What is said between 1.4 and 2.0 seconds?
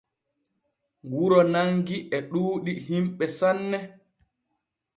Nangi